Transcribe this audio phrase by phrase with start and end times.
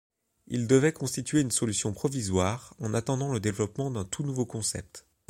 [0.47, 5.05] Ils devaient constituer une solution provisoire, en attendant le développement d'un tout nouveau concept.